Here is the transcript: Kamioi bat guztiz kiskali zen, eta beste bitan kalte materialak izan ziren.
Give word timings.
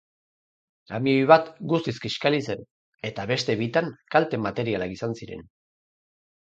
Kamioi 0.91 1.27
bat 1.31 1.51
guztiz 1.73 1.93
kiskali 2.07 2.41
zen, 2.47 2.65
eta 3.11 3.29
beste 3.35 3.59
bitan 3.63 3.95
kalte 4.17 4.45
materialak 4.49 5.01
izan 5.01 5.19
ziren. 5.23 5.51